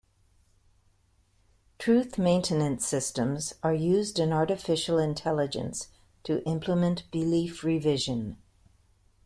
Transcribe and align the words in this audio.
Truth 1.77 2.17
maintenance 2.17 2.87
systems 2.87 3.53
are 3.61 3.75
used 3.75 4.17
in 4.17 4.33
Artificial 4.33 4.97
Intelligence 4.97 5.89
to 6.23 6.43
implement 6.47 7.03
belief 7.11 7.63
revision. 7.63 8.37